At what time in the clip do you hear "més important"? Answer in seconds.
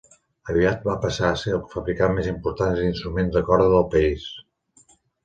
2.19-2.73